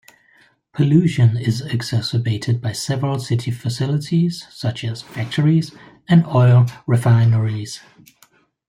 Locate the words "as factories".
4.83-5.75